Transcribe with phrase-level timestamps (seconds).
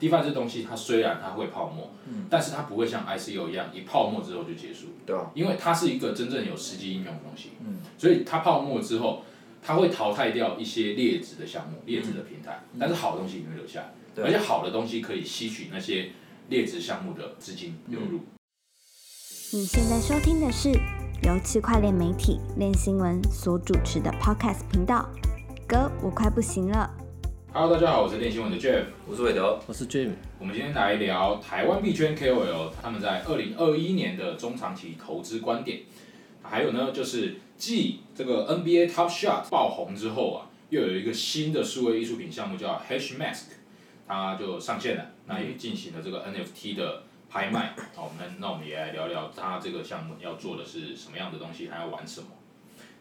[0.00, 9.24] ，DeFi 这东西它虽然它会泡沫，嗯但是它不会像 ICO 一样一泡沫之后就结束，对啊，因为它是一个真正有实际应用的东西，嗯所以它泡沫之后，
[9.62, 16.10] 它会淘汰掉一些劣质的项目、劣质的平台，但是好的东西你会留下而且好的东西可以吸取那些
[16.48, 18.20] 劣质项目的资金流入。
[19.52, 20.72] 你现在收听的是
[21.22, 25.08] 由区块链媒体链新闻所主持的 Podcast 频道。
[25.68, 26.97] 哥，我快不行了。
[27.50, 28.84] Hello，大家好，我是链新闻的 Jeff。
[29.08, 35.80] 我是韦德，我是 Jim，我们今天来聊台湾币圈 KOL 他们在二零二一年的中长期投资观点，
[36.42, 43.44] 还有呢就是继这个 NBA Top Shot 爆红之后啊，又有一个新的数位艺术品项目叫 Hash Mask，
[44.06, 47.74] 它就上线了，那也进行了这个 NFT 的拍卖。
[47.96, 52.26] 好，我们那我们也来聊聊它这个项目要做的是什么样的东西，它要玩什么。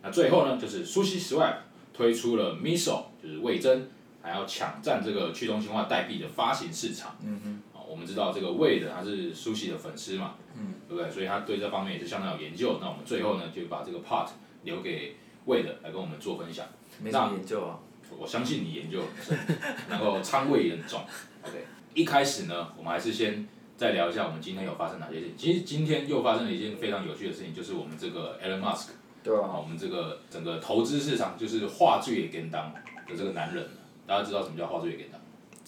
[0.01, 1.55] 那最后呢，就是苏西 Swap
[1.93, 3.89] 推出了 Miso，就是魏征。
[4.27, 7.15] 还要抢占这个去中心化代币的发行市场。
[7.23, 7.61] 嗯哼。
[7.73, 11.09] 哦，我们知道这个魏的他是苏西的粉丝嘛，嗯，对不对？
[11.09, 12.77] 所以他对这方面也是相当有研究。
[12.81, 14.27] 那我们最后呢，就把这个 part
[14.63, 15.15] 留给
[15.45, 16.65] 魏的来跟我们做分享。
[17.01, 17.79] 没什么研究啊。
[18.17, 19.57] 我相信你研究很深，
[19.89, 21.01] 然后仓位也很重。
[21.43, 25.37] OK，一开始呢，我们还是先再聊一下我们今天有发生哪些事情。
[25.37, 33.67] 其实今天又发生了一件非常有趣的事情，就是我们这个 Elon Musk，对啊，我们这个整个投资市场就是话剧也跟当的这个男人。
[34.07, 35.17] 大家知道什么叫画作也给他？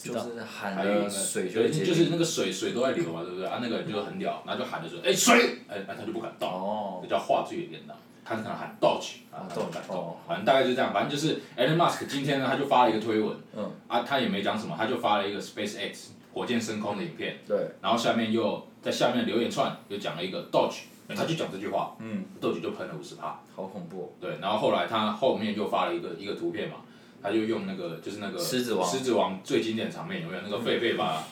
[0.02, 3.46] 就是喊还有那个水就是那个水水都在流嘛，对不对？
[3.46, 7.94] 啊，那个人就很屌，然后就喊着说，哎水，哎，那他就不敢倒，哦，这叫画作也给他。
[8.24, 10.94] 可能喊 Dodge 他不敢 Dodge，反正大概就是这样。
[10.94, 26.76] 反正就是 Elon Musk 今天呢，他就发了一个推文，嗯，啊，他也没讲什么，他就发了一个 SpaceX 火箭升空的影片，对，然后下面又在下面留言串又讲了一个 Dodge，他就讲这句话，嗯，Dodge 就喷了五十趴，好恐怖，对，然后后来他后面又发了一个一个图片嘛，
[27.22, 28.90] 他就用那个就是那个狮子王。
[28.90, 30.42] 狮子王最经典场面有没有？
[30.44, 31.24] 那个狒狒把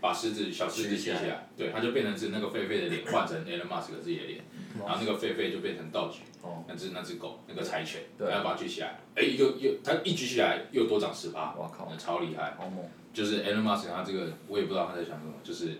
[0.00, 1.48] 把狮子小狮子举起来。
[1.56, 4.44] 对，他就变成是那个狒狒的脸 换成 Elon Musk 自己的脸，
[4.78, 8.28] 然后那个狒狒就变成道具，哦，那只那只狗那个柴犬，对。
[8.28, 12.54] 然后把它举起来，哎，又又他一举起来又多长十八，我靠，超厉害。
[12.58, 15.78] 好猛，就是 Elon Musk 他这个我也不知道他在想什么，就是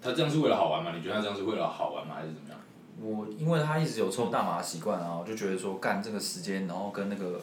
[0.00, 0.92] 他这样是为了好玩吗？
[0.96, 2.14] 你觉得他这样是为了好玩吗？
[2.16, 2.58] 还是怎么样？
[3.00, 7.40] 我因为他一直有抽大麻的习惯啊，我就觉得说干这个时间，然后跟那个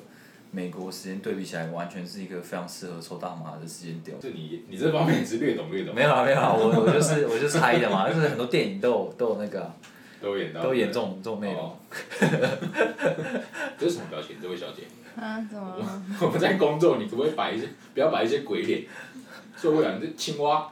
[0.52, 4.20] 美国时间对比起来，完全是一个非常适合抽大麻的时间点。
[4.20, 9.74] 就你你这方面也是略懂略懂，没有啊没有啊，我我就是我就是猜的嘛， 就是很多电影都有都有那个啊
[10.22, 11.60] 都演到都演这种这种内容。
[11.62, 11.76] 哦
[13.80, 14.36] 这是什么表情？
[14.42, 14.84] 这位小姐？
[15.20, 16.04] 啊，怎么了？
[16.22, 18.84] 我们在工作，你可不可以摆一些，不要摆一些鬼脸？
[19.58, 20.70] 受不了，你这青蛙。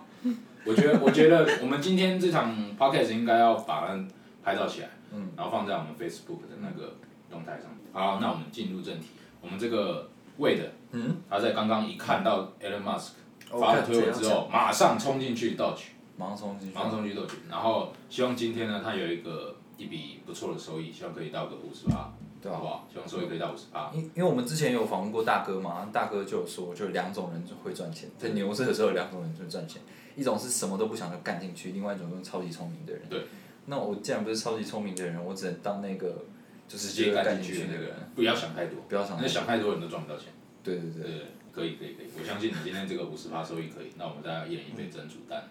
[0.65, 4.05] 我觉得，我觉得我们今天这场 podcast 应该要把它
[4.43, 6.95] 拍照起来，嗯然后放在我们 Facebook 的那个
[7.31, 7.79] 动态上面。
[7.91, 9.07] 好，那我们进入正题。
[9.41, 13.09] 我们这个 Wade，嗯，他在刚刚一看到 Elon Musk
[13.51, 15.83] 哦发了推文之后，马上冲进去 Dodge，
[16.17, 16.81] 马上冲进去马。
[16.83, 22.87] 上冲进去 Dodge，然后希望今天呢，他有一个一笔不错的收益，希望可以到个五十八，对啊好不好？
[22.91, 23.89] 希望收益可以到五十八。
[23.93, 29.81] 因因为我们之前有访问过大哥嘛，大哥就有说，就两种人就会赚钱，在牛市的时候有两种人就会赚钱，
[30.15, 33.01] 一种是什么都不想就干进去，另外一种就是超级聪明的人。
[33.09, 33.23] 对。
[33.65, 36.25] 那我既然不是超级聪明的人，我只能当那个
[36.69, 40.27] 就直接干干进去的那个人不要想太多，不要想太多那想太多人都赚不到钱。
[40.63, 45.49] 对对对，对对，可以可以可以，我相信你今天这个五十趴收益可以，那我们大家一人一杯珍珠蛋，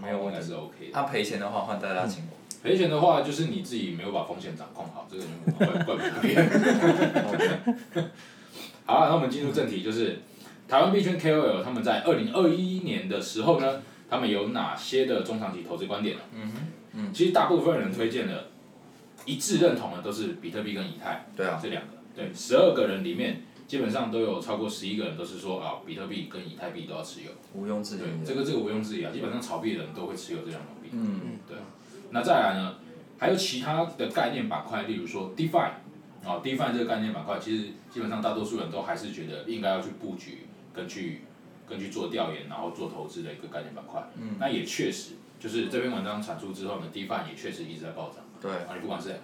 [0.00, 0.92] 没有问题是 OK 的。
[0.92, 2.34] 他赔钱的话换大家请我。
[2.62, 8.10] 赔钱的话，就是你自己没有把风险掌控好，这个就怪怪不了别人。
[8.86, 10.20] 好了，那我们进入正题，就是
[10.66, 16.22] 台湾币圈 KOL 他们在二零二一年的时候呢，他们有哪些的中长期投资观点呢？
[16.32, 16.58] 嗯哼，
[16.94, 18.48] 嗯，其实大部分人推荐的，
[19.24, 21.26] 一致认同的都是比特币跟以太。
[21.36, 27.30] 对啊，这两个，对，十二个人里面基本上都有超过十一个人都是说啊，比特币跟以太币都要持有。
[27.54, 28.08] 毋庸置，疑对。
[28.26, 30.90] 这个这个毋庸置疑啊，基本上炒币的人都会持有这两种币。
[30.92, 31.56] 嗯，对，
[32.10, 32.76] 那再来呢，
[33.18, 35.70] 还有其他的概念板块，例如说 DeFi，
[36.24, 41.22] 啊，DeFi 这个概念板块，其实基本上大多数人都还是觉得应该要去布局，跟去
[41.66, 44.06] 跟去做调研，然后做投资的一个概念板块。
[44.16, 48.16] 嗯那也确实，就是这篇文章产出之后呢，DeFi 也确实一直在暴涨。
[48.40, 48.50] 对。
[48.50, 49.14] 啊，你不管是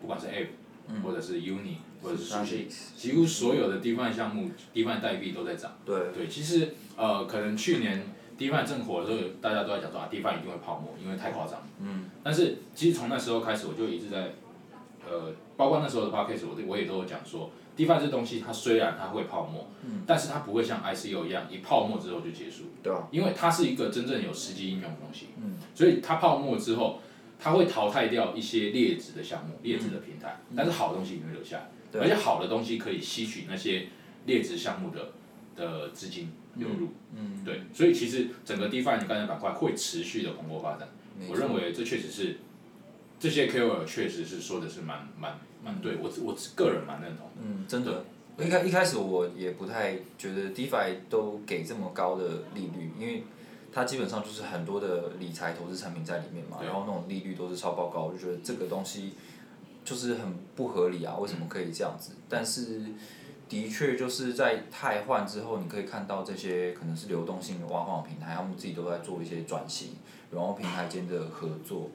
[0.00, 0.48] 不管是 App，、
[0.88, 2.66] 嗯或者是 Uni，或者是 Sushi，Sushi
[2.96, 5.76] 几乎所有的 DeFi 项目、DeFi 代币都在涨。
[5.84, 6.12] 对。
[6.12, 8.02] 对，其实呃，可能去年
[8.38, 11.62] DeFi 正火的时候，大家都在讲说啊，DeFi 一定会泡沫，因为太夸张。
[11.80, 12.10] 嗯。
[12.22, 14.32] 但是其实从那时候开始，我就一直在
[15.08, 22.64] 呃，包括那时候的 Podcast，我我也都有讲说，DeFi 这东西它虽然它会泡沫，嗯但是它不会像 ICO 一样一泡沫之后就结束。
[22.82, 23.06] 对啊。
[23.10, 25.28] 因为它是一个真正有实际应用的东西。
[25.36, 25.56] 嗯。
[25.74, 27.00] 所以它泡沫之后，
[27.38, 31.56] 它会淘汰掉一些劣质的项目、劣质的平台，但是好的东西你会留下
[31.92, 33.86] 来，而且好的东西可以吸取那些
[34.26, 35.12] 劣质项目的
[35.54, 36.88] 的资金流入。
[37.14, 40.88] 嗯，对，所以其实整个 DeFi 的概念板块会持续的蓬勃发展。
[41.28, 42.38] 我认为这确实是
[43.20, 47.42] 这些 KOL 确实是说的是蛮蛮蛮对我我个人蛮认同的。
[47.42, 48.04] 嗯，真的。
[48.36, 53.22] 一开一开始我也不太觉得 DeFi 都给这么高的利率，因为
[53.74, 59.14] 它基本上就是很多的理财投资产品在里面嘛，然后那种利率都是超爆高，我就觉得这个东西
[59.84, 62.12] 就是很不合理啊，为什么可以这样子？
[62.28, 62.80] 但是
[63.48, 69.96] 的确就是在汰换之后，你可以看到这些可能是流动性的挖矿平台，他们自己都在做一些转型，
[70.30, 71.90] 然后平台间的合作。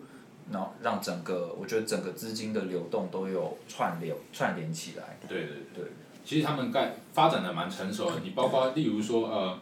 [0.52, 5.16] 然后让整个，我觉得整个资金的流动都有串流串联起来。
[5.28, 5.84] 对对对。
[6.26, 9.60] 其实他们盖发展的蛮成熟的，你包括例如说呃，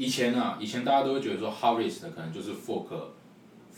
[0.00, 2.86] 以前啊，以前大家都会觉得说 Harvest 可能就是 fork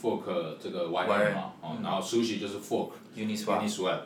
[0.01, 0.23] fork
[0.57, 3.99] 这个 Y YM 嘛，哦，然后 Sushi 就是 fork Uniswap，Uniswap，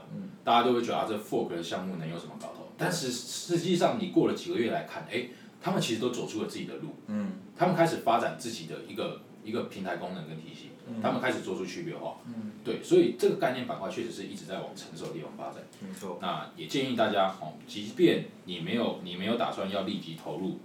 [0.43, 2.67] 大家都会觉得啊，这 fork 的项目能有什么搞头？
[2.75, 5.27] 但是实际上你过了几个月来看，哎，
[5.61, 10.71] 他们其实都走出了自己的路，嗯，他们开始发展自己的一个一个平台功能跟体系，
[11.03, 15.63] 他们开始做出区别化，嗯，对，所以这个概念板块确实是一直在往成熟的地方发展。
[15.87, 16.17] 没错。
[16.19, 20.57] 那也建议大家哦，即便你没有你没有打算要立即投入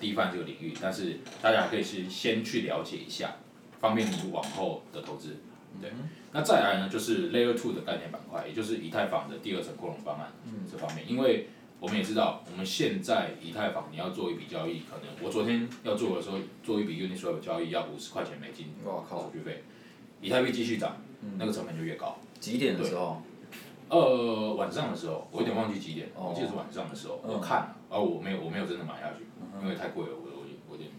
[0.00, 3.36] DeFi 这个领域，但是大家可以是先去了解一下，
[3.80, 5.36] 方便你往后的投资。
[5.80, 5.90] 对，
[6.32, 10.32] 那再来呢，就是 Layer Two 的概念板块，也就是以太坊的第二层扩容方案
[10.70, 11.48] 这方面，因为
[11.80, 19.64] 我们也知道，我们现在以太坊你要做一笔交易，可能我昨天要做的时候，做一笔 Uniswap 交易要五十块钱美金哇靠手续费，
[20.20, 20.96] 以太币继续涨，
[21.38, 22.18] 那个成本就越高。
[22.38, 23.22] 几点的时候？
[24.00, 26.30] 呃，晚上的时候，我有点忘记几点，哦。
[26.30, 27.34] 我记得是晚上的时候，嗯。
[27.34, 29.24] 我看了，然后我没有我没有真的买下去，
[29.62, 30.90] 因为太贵了，我我我有点，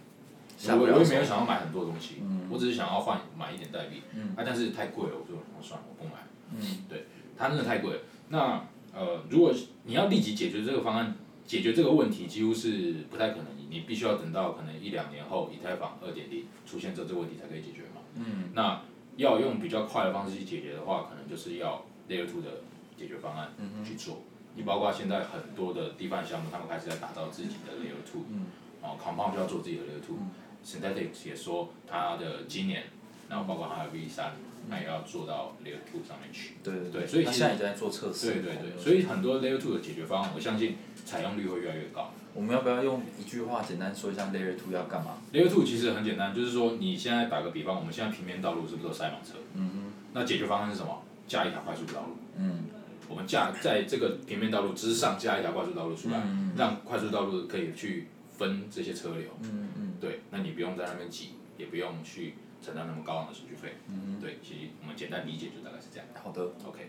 [0.77, 2.47] 我我也没有想要买很多东西，嗯。
[2.49, 4.33] 我只是想要换买一点代币，嗯。
[4.35, 6.21] 啊，但是太贵了，我就我算了，我不买，
[6.53, 6.85] 嗯。
[6.87, 7.05] 对，
[7.37, 7.99] 它真的太贵了。
[8.29, 8.63] 那
[8.93, 9.53] 呃，如果
[9.83, 11.15] 你要立即解决这个方案，
[11.45, 18.01] 解决这个问题几乎是不太可能，你你必须要等到可能一两年后，以太坊二点零出现这这个问题才可以解决嘛。
[18.15, 18.51] 嗯。
[18.53, 18.81] 那
[19.17, 22.61] 要用比较快的方式去解决的话，可能就是要 Layer Two 的
[22.97, 23.51] 解决方案
[23.85, 24.23] 去做。
[24.55, 28.45] 你包括现在很多的 DeFi 项目，他们开始在打造自己的 Layer Two，嗯
[28.81, 32.83] 哦，Compound 就要做自己的 Layer Two，Synthetics 也说它的今年，
[33.27, 34.31] 然后包括它的 V 三，
[34.69, 36.53] 那也要做到 Layer Two 上面去。
[36.63, 38.31] 对对对所以现在也在做测试。
[38.31, 42.11] 对对对，所以很多 Layer Two 的解决方案，我相信采用率会越来越高。
[42.33, 49.33] 我们要不要用一句话简单说一下 Layer Two 要干嘛？Layer Two 其实很简单，就是说你现在打个比方，我们现在平面道路是不是都塞满车？
[49.55, 51.01] 嗯那解决方案是什么？
[51.27, 52.15] 加一条快速道路。
[52.37, 52.65] 嗯
[53.07, 58.07] 我们架在这个平面道路之上加一条快速道路出来，嗯让快速道路可以去
[58.37, 59.29] 分这些车流。
[59.43, 63.75] 嗯嗯对，那你不用在那边挤，也不用去承担那么高昂的手续费。
[63.87, 66.07] 嗯对，其实我们简单理解就大概是这样。
[66.21, 66.41] 好的。
[66.65, 66.87] OK，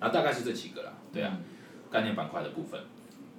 [0.00, 0.92] 然后大概是这几个啦。
[1.12, 1.44] 对啊，嗯
[1.90, 2.80] 概念板块的部分，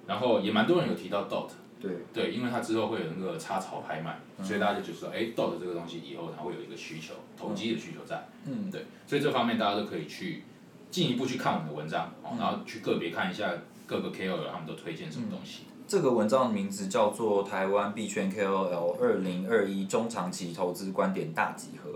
[0.05, 1.51] 然后也蛮多人有提到 DOT。
[1.81, 1.91] 对。
[2.13, 8.27] 对，因为它之后会有那个插槽拍卖，所以大家就觉得说，哎，DOT 这个东西以后它会有一个需求，投机的需求在。
[8.45, 10.43] 嗯对，所以这方面大家都可以去
[10.91, 13.49] 进一步去看我们的文章，哦，然后去个别看一下
[13.87, 15.63] 各个 KOL 他们都推荐什么东西。
[15.87, 21.89] 这个文章的名字叫做《台湾币圈 KOL 二零二一中长期投资观点大集合》。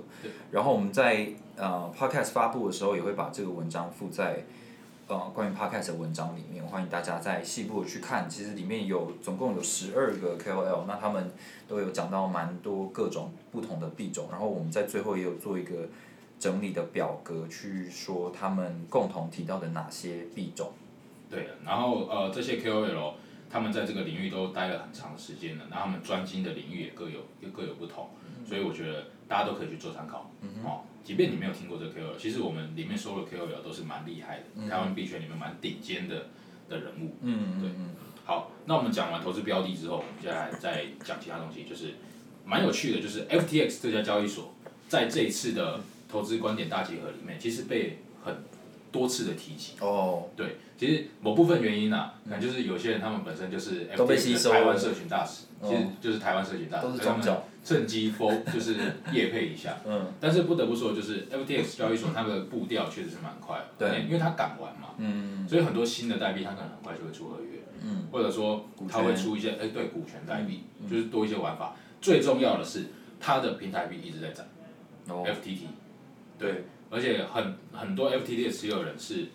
[0.51, 4.43] 然后我们在呃 Podcast 发布的时候，也会把这个文章附在
[5.07, 8.29] 呃关于 Podcast 的文章里面，欢迎大家在细部的去看。
[8.29, 11.31] 其实里面有总共有十二个 KOL，那他们
[11.65, 14.27] 都有讲到蛮多各种不同的币种。
[14.29, 15.87] 然后我们在最后也有做一个
[16.39, 20.71] 整理的表格，去说他们共同提到的哪些币种。
[21.29, 23.13] 对，然后呃这些 KOL
[23.49, 28.09] 他们在这个领域都待了很长的时间了，那他们专精的领域也各有也各有不同，
[28.47, 30.31] 所以我觉得大家都可以去做参考。
[30.63, 36.27] 哦，即便你没有听过这个 KOL，其实我们里面收的 KOL 都是蛮厉害的，台湾币圈里面蛮顶尖的
[36.69, 37.15] 的人物。
[37.21, 37.69] 嗯对
[38.25, 41.93] 好，那我们讲完投资标的之后，我们接下来再讲其他东西，就是
[42.43, 44.53] 蛮有趣的，就是 FTX 这家交易所
[44.89, 48.35] 在这一次的投资观点大集合里面，其实被很
[48.91, 49.73] 多次的提及。
[49.79, 54.55] 哦，对，其实某部分原因啊，可能就是有些人他们本身就是都被 FTX 吸收了。
[54.55, 55.67] 的台湾社群大使，哦。
[55.69, 57.43] 其实就是台湾社群大使，都是所以他们宗教。
[57.65, 58.75] 趁机 f 就是
[59.11, 59.75] 业配一下。
[59.85, 60.13] 嗯。
[60.21, 64.03] 但是不得不说，就是 FTX 交易所它的步调确实是蛮快的，对。
[64.05, 65.47] 因为它敢玩嘛，嗯。
[65.49, 68.07] 所以很多新的代币它可能很快就会出合约，嗯。
[68.11, 71.75] 或者说它会出一些哎对股权代币，就是多一些玩法。
[71.99, 72.85] 最重要的是
[73.19, 74.45] 它的平台币一直在涨
[75.09, 75.61] 哦，FTT，
[76.37, 79.27] 对，而且很很多 FTT 的持有人是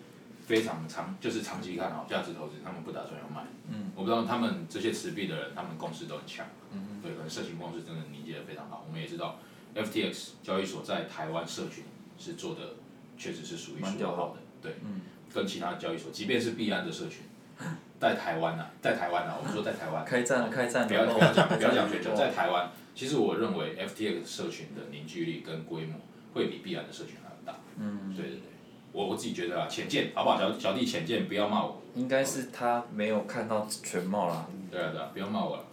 [0.45, 3.45] 非常长，就是长期看好价值投资，他们不打算要卖。
[3.69, 6.45] 嗯，我不知道他们这些持币的人，他们公司都很强。
[6.73, 8.85] 嗯，对，可能社群公司真的凝结的非常好。
[8.87, 9.39] 我们也知道
[9.75, 11.83] ，FTX 交易所在台湾社群
[12.17, 12.61] 是做的，
[13.17, 14.41] 确实是数一数二好的。
[14.61, 15.01] 对，嗯
[15.33, 17.23] 跟其他交易所，即便是币安的社群，
[17.99, 20.03] 在台湾呐，在台湾呐，我们说在台湾。
[20.03, 25.99] 开战 开战不要讲不要讲全球，哦在台湾，其实我认为 FTX 社群的凝聚力跟规模
[26.33, 27.59] 会比必然的社群还要大。
[27.77, 28.41] 嗯，对对对，
[28.91, 30.37] 我我自己觉得啊，浅见好不好？
[30.37, 31.81] 小小弟浅见，不要骂我。
[31.95, 34.47] 应该是他没有看到全貌啦。
[34.71, 35.65] 对啊对啊，不要骂我了。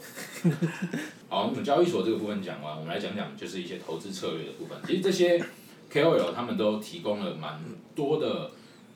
[1.29, 4.77] 好，我们交易所这个部分讲完，我们来讲讲就是一些投资策略的部分。
[4.85, 5.39] 其实这些
[5.93, 7.61] KOL 他们都提供了蛮
[7.95, 8.51] 多的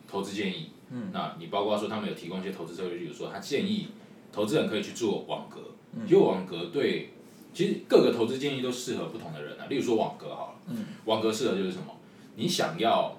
[0.09, 0.71] 投资建议。
[0.91, 3.89] 嗯，那你包括说他们有提供一些投资策略，比如说他建议
[4.33, 5.61] 投资人可以去做网格，
[6.07, 7.11] 因为网格对，
[7.55, 9.67] 其实各个投资建议都适合不同的人啊。
[9.69, 11.97] 例如说网格好了，嗯，网格适合就是什么？
[12.37, 13.17] 你想要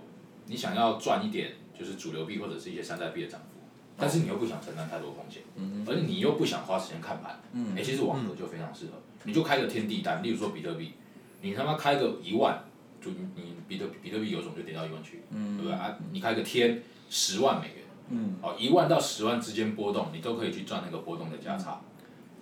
[0.47, 3.59] 你想要赚一点就是主流币或者是一些山寨币的涨幅，
[3.97, 10.93] 但是你又不想承担太多风险，嗯，而你又不想花时间看盘，嗯，哎、其实网格就非常适合，你就开个天地单，例如说比特币，
[11.41, 12.63] 你他妈开个一万，
[12.99, 15.77] 就你你比特比特币有种就跌到一万去，嗯，对不对？
[15.77, 15.95] 啊？
[16.11, 17.77] 你开个天十万美元，
[18.09, 21.79] 嗯，哦，一万到十万之间波动，你都可以去赚那个波动的价差。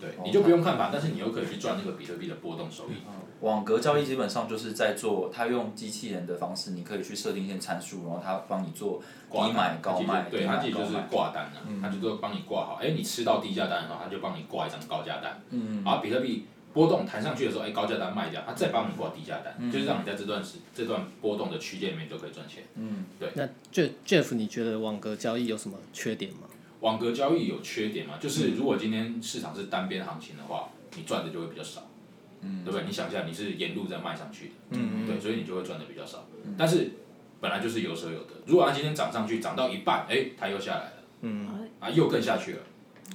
[0.01, 2.95] 对，你就不用看盘，但是你又可以去赚那个比特币的波动收益。
[3.41, 10.91] 网格交易基本上就是在做，它用机器人的方式，你可以去设定一些参数，然后它帮你做低买高卖，对，低它就是。
[11.11, 12.79] 挂单啊，它就都帮你挂好。
[12.81, 15.41] 哎，你吃到低价单的话，它就帮你挂一张高价单。
[15.49, 15.83] 嗯。
[15.83, 22.63] 然后比特币波动弹上去的时候，哎，高价单卖掉，它再帮你挂低价单，就是让你在这段时这段波动的区间里面都可以赚钱。
[22.75, 23.29] 嗯，对。
[23.33, 23.49] 那
[24.05, 26.47] Jeff，你觉得网格交易有什么缺点吗？
[26.81, 28.15] 网格交易有缺点嘛？
[28.19, 31.87] 就是如果今天市场是单边行情的话，你赚的就会比较少，
[32.41, 32.85] 嗯，对不对？
[32.85, 36.25] 你想一下，你是沿路在卖上去的，嗯，对，所以你就会赚的比较少。
[36.57, 36.91] 但是
[37.39, 41.47] 本来就是有舍有得，如果它今天涨上去，涨到一半，哎，它又下来了，嗯，
[41.79, 42.59] 啊，又更下去了。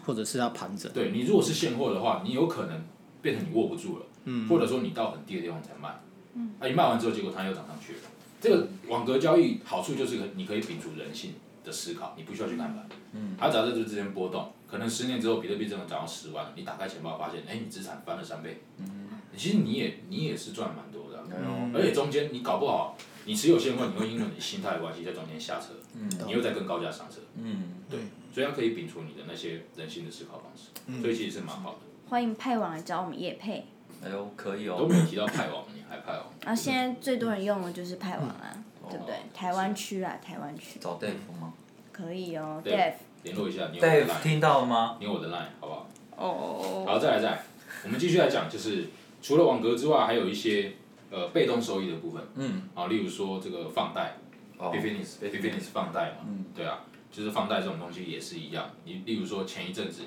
[0.04, 0.92] 或者是要盘整？
[0.92, 2.84] 对你如果是现货的话，你有可能
[3.20, 6.00] 变成你握不住了，嗯，或者说你到很低的地方才卖，
[6.34, 7.98] 嗯，啊，你卖完之后，结果它又涨上去了。
[8.40, 11.32] 这个网格交易好处就是可你可以摒除人性
[11.66, 27.98] 的思考，你不需要去看盘，嗯，它只要在这之间波动，可能十年之后比特币真的涨到十万了，你打开钱包发现，哎，你资产翻了三倍，嗯，其实你也你也是赚蛮多的啊、嗯而且中间你搞不好你持有现货，你会因为你心态的关系在中间下车，嗯，你又在更高价上车，嗯，对，
[28.32, 31.78] 所以它可以摒除你的那些人性的思考方式，所以其实是蛮好的。
[32.08, 33.66] 欢迎派网来找我们叶配。
[34.04, 34.88] 哎呦，可以哦都哦。
[34.88, 36.26] 没有提到派网，你还派网？
[36.44, 39.14] 啊现在最多人用的就是派网啊，嗯对不对？
[39.34, 41.52] 台湾区啊，台湾区找 Dave 吗
[41.92, 42.92] 可以哦对，Dave。
[43.22, 44.96] 联络一下，你有我的？Dave line，听到了吗？
[45.00, 45.88] 你有我的 line，好不好？
[46.16, 46.84] 哦。
[46.86, 47.42] 好，再来再来，
[47.84, 48.86] 我们继续来讲，就是
[49.22, 50.72] 除了网格之外，还有一些
[51.10, 54.16] 呃被动收益的部分嗯，啊，例如说这个放贷
[54.58, 58.70] 哦 b i f i n i s b i f i n i s 放贷嘛，嗯对啊，就是放贷这种东西也是一样。
[58.84, 60.02] 你例如说前一阵子，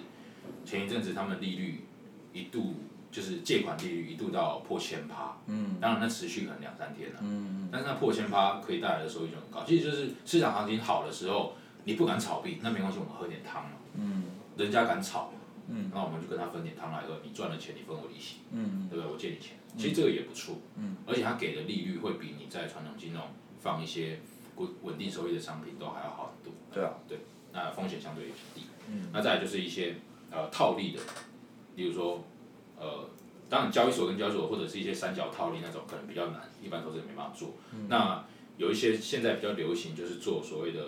[0.66, 1.84] 前一阵子他们利率
[2.32, 2.76] 一度
[3.12, 9.64] 就是借款利率一度到破千趴，嗯，当然那持续可能两三天了，嗯但是它破千趴可以带来的收益就很高。
[9.66, 11.54] 其实就是市场行情好的时候，
[11.86, 13.72] 你不敢炒币，那没关系，我们喝点汤嘛。
[13.96, 14.24] 嗯。
[14.58, 15.32] 人家敢炒，
[15.68, 18.88] 嗯，那我们就跟他分点汤来喝，你赚了钱，你分我利息，嗯。
[18.90, 19.12] 对不对？
[19.14, 23.22] 我借你钱，其实这个也不错，嗯，而且它给的利率会比你在传统金融
[23.62, 24.20] 放一些
[24.58, 27.20] 稳稳定收益的商品都还要好很多，对啊，对，
[27.54, 29.96] 那风险相对也低，嗯，那再来就是一些
[30.32, 31.00] 呃套利的，
[31.76, 32.24] 例如说
[32.80, 33.10] 呃，
[33.50, 37.54] 当然交易所跟交易所或者是一些三角套利那种可能比较难，一般投资人没办法做，
[37.88, 38.24] 那
[38.58, 40.82] 有一些现在比较流行就是做所谓的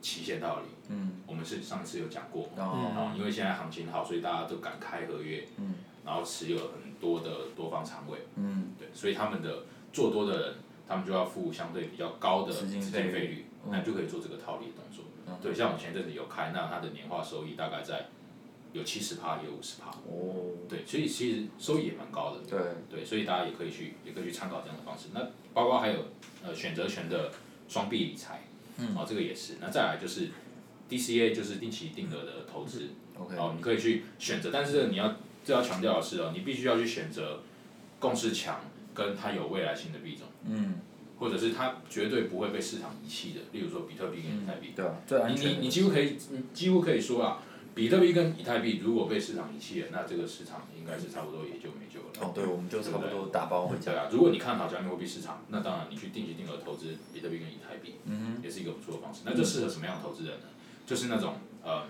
[0.00, 10.54] 期限套利，嗯，我们是上次有讲过嘛，哦，啊，因为现在行情好，所以大家都敢开合约，嗯，然后持有很多的多方仓位，嗯，对，所以他们的做多的人，
[10.88, 15.04] 他们就要付相对比较高的资金资费率金费率，那就可以做这个套利的动作。
[15.40, 18.08] 对，像我前阵子有开，那它的年化收益大概在
[18.72, 22.40] 有七十趴，也有五十趴，哦，对，所以其实收益也蛮高的。
[22.48, 22.58] 对，
[22.90, 25.08] 对，所以大家也可以去，也可以去参考这样的方式。
[25.12, 25.20] 那
[25.52, 26.06] 包括还有
[26.42, 27.30] 呃选择权的
[27.68, 28.44] 双币理财，
[28.78, 29.54] 嗯，哦，这个也是。
[29.60, 30.28] 那再来就是
[30.88, 32.88] DCA，就是定期定额的投资
[33.18, 37.40] ，OK，哦，你可以去选择，但是你要这要强调的是哦，你必须要去选择
[37.98, 38.60] 共识强
[38.94, 40.80] 跟它有未来性的币种，嗯，
[41.18, 44.72] 或者是它绝对不会被市场遗弃的，例如说比特币跟以太币。
[44.74, 47.42] 对啊，最安你你你几乎可以，你几乎可以说啊，
[47.74, 52.10] 比特币跟以太币如果被市场遗弃了，那这个市场应该是差不多也就没救了。
[52.20, 53.92] 哦，对，我们就差不多打包回家。
[53.92, 59.22] 对啊，如果你看好加密货币市场，那当然你去定期定额投资比特币跟以太币，嗯也是一个不错的方式。
[59.24, 60.46] 那这适合什么样的投资人呢？
[60.86, 61.84] 就是那种呃，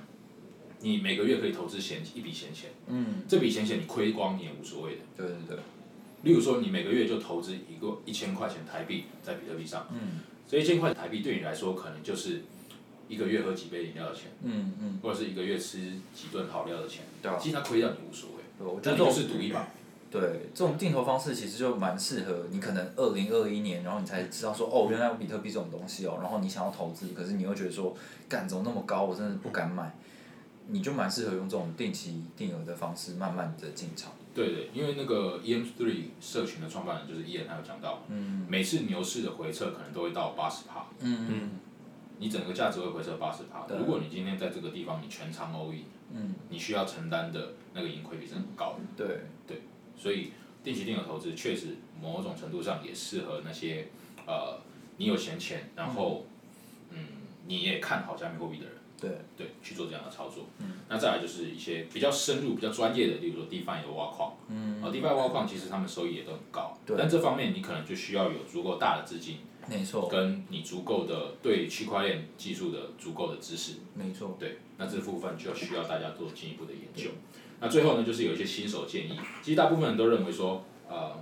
[0.81, 5.01] 你每个月可以投资闲一笔闲钱，嗯，这笔闲钱你亏光你也无所谓的。
[5.17, 5.57] 对对对，
[6.23, 12.43] 例如说，你每个月就投资一个一千块钱台币在比特币上，嗯这一千块台币对你来说可能就是
[13.13, 15.79] 一个月喝几杯饮料的钱，嗯嗯，或者是一个月吃
[16.15, 19.69] 几顿好料的钱，对啊其实他亏掉你无所谓，对我觉得这种是赌一把。
[20.11, 20.21] 对
[20.55, 27.97] 这种定投方式其实就蛮适合你，可能二零二一年，然后你才知道说哦，原来有比特币这种东西哦，然后你想要投资，可是你又觉得说，
[28.29, 29.95] 干怎么那么高，我真的不敢买。
[30.69, 34.13] 你就蛮适合用这种定期定额的方式，慢慢的进场。
[34.33, 41.51] 对对，因为那个 EM Three 社群的创办人就是伊恩，他有讲到，嗯每次牛市的回撤可能都会到八十趴，嗯嗯
[42.19, 43.67] 你整个价值会回撤八十趴。
[43.77, 48.81] 如果你今天在这个地方你全仓 all in，嗯，你需要承担的那个盈亏比是很高的。
[48.97, 49.63] 对对，
[49.97, 53.89] 所以定期定额投资确实某种程度上也适合那些
[54.27, 54.61] 呃
[54.99, 56.27] 你有闲钱，然后
[56.91, 56.99] 嗯
[57.47, 58.75] 你也看好加密货币的人。
[59.01, 60.45] 对，对，去做这样的操作。
[60.89, 64.37] 那再来就是一些比较深入、比较专业的，例如说 DeFi 的挖矿。
[64.47, 64.81] 嗯。
[64.81, 66.79] 啊，DeFi 挖矿其实他们收益也都很高。
[66.87, 69.39] 对但这方面你可能就需要有足够大的资金，
[69.69, 73.75] 没错，跟你足够的对区块链技术的足够的知识。
[73.95, 77.11] 没错，对，那这部分就需要大家做进一步的研究。
[77.61, 79.19] 那最后呢，就是有一些新手建议。
[79.43, 81.13] 其实大部分人都认为说，呃，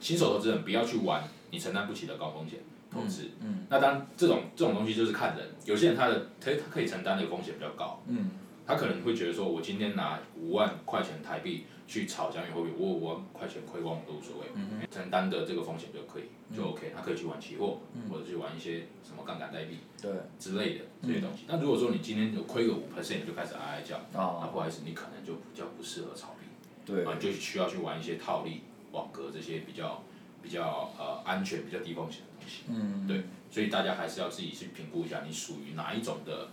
[0.00, 3.30] 新手投资人不要去玩你承担不起的高风险投资。
[3.40, 8.30] 嗯那当然这种这种东西就是看人，有些人他的他他可以承担的风险比较高，嗯
[8.66, 14.46] 他可能会觉得说，我今天拿五万块钱台币去炒加密货币，我五万块钱亏光我都无所谓，
[14.90, 16.22] 承担的这个风险就可以
[16.56, 21.44] 就 OK，他可以去玩期货，或者去玩一些什么杠杆代币对，之类的这些东西。
[21.46, 26.46] 那如果说你今天有亏个五 percent，你就开始哀哀叫，那啊，不好意思，你可能就比较不适合炒币，
[26.86, 27.04] 对。
[27.04, 30.02] 啊，，你就需要去玩一些套利、网格这些比较
[30.42, 32.62] 比较呃安全、比较低风险的东西。
[32.68, 36.48] 嗯，对，所以大家还是要自己去评估一下，你属于哪一种的，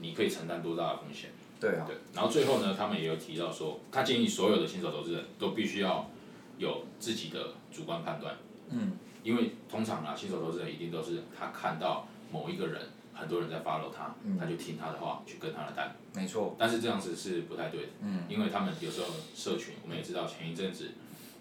[0.00, 1.30] 你可以承担多大的风险。
[1.62, 6.10] 对啊，对，然后最后呢，他们也有提到说，他建议所有的新手投资人都必须要
[6.58, 8.34] 有自己的主观判断，
[8.70, 8.92] 嗯，
[9.22, 12.82] 因为通常啊，新手投资人一定都是他看到某一个人，
[13.14, 14.36] 很多人在 follow 他，嗯。
[14.36, 20.88] 他就听他的话去跟他的单，没错，但是这样子是不太对的，嗯，因为他们有时候社群，我们也知道前一阵子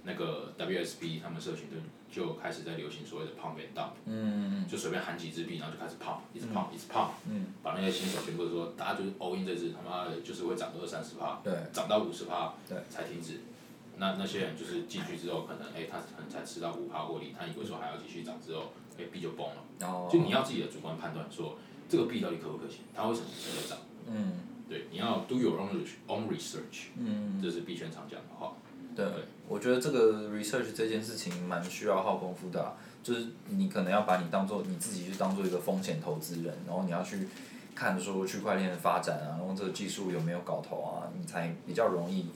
[0.03, 1.77] 那个 WSB 他们社群就
[2.12, 12.77] 就开始在流行所谓的 pump and dump，嗯就随便喊几支币，然后就开始 pump，一直 pump，一直 pump，嗯，把那些新手全部都说，大家就是 all in 这支，他妈的就是会涨个二三十趴，对，涨到五十趴对。
[12.89, 13.39] 才停止。
[13.98, 19.88] 那那些人就是进去之后，可能哎、他可能才吃到五趴获利，他以为说还要继续涨之后，哎、币就崩了。
[19.88, 20.10] 哦。
[20.12, 23.78] 就你要自己的主观判断说，这个币到底可不可行，它为什么值得涨？
[24.08, 24.34] 嗯。
[24.67, 28.54] 对，你要 do your own research- own research，嗯，这是币圈常讲的话。
[28.95, 29.06] 对，
[29.51, 32.71] 我觉得这个 research 这件事情蛮需要耗功夫的啊、
[33.03, 37.27] 就是你可能要把你当做你自己去当做一个风险投资人，然后你要去
[37.75, 42.27] 看说区块链的发展啊，然后这个技术有没有搞头啊，你才比较容易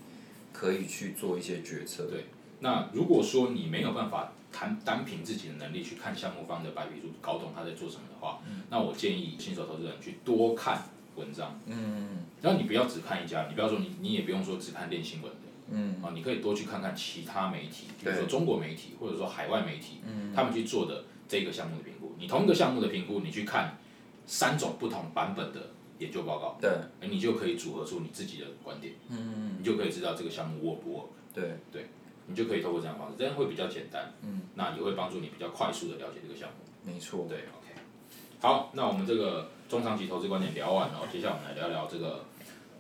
[0.51, 2.05] 可以去做一些决策。
[2.11, 2.25] 对
[2.59, 10.83] 那如果说你没有办法谈单凭自己的能力去看项目方的白皮书，搞懂他在做什么的话，那我建议新手投资人去多看
[11.15, 11.57] 文章。
[11.67, 15.44] 嗯然后你不要只看一家，你不要说你你也不用说只看练新闻的。
[15.69, 22.13] 嗯啊，你可以多去看看其他媒体，比如说中国媒体或者说海外媒体，嗯他们去做的这个项目的评估。
[22.17, 23.77] 你同一个项目的评估，你去看
[24.25, 26.69] 三种不同版本的研究报告，对，
[27.01, 31.05] 哎你就可以组合出你自己的观点，嗯你就可以知道这个项目 work 不 work，
[31.71, 31.87] 对，
[32.27, 36.91] 你就可以透过这样的方式，这样会比较简单，嗯，那也会帮助你比较快速的了解这个项目。
[36.91, 37.25] 没错。
[37.29, 37.79] 对，OK。
[38.39, 42.25] 好，那我们这个中长期投资观点聊完了，接下来我们来聊聊这个